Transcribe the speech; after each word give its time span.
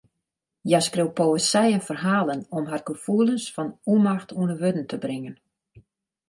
Hja 0.69 0.79
skriuwt 0.85 1.17
poëzy 1.19 1.67
en 1.73 1.83
ferhalen 1.89 2.41
om 2.57 2.63
har 2.71 2.83
gefoelens 2.89 3.45
fan 3.55 3.69
ûnmacht 3.93 4.29
ûnder 4.39 4.59
wurden 4.63 4.85
te 4.89 4.97
bringen. 5.05 5.35